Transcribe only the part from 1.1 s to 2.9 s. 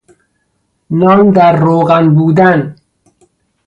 در روغن بودن